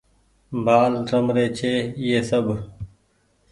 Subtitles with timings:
[0.65, 1.73] بآل رمري ڇي
[2.05, 2.45] ايئي سب۔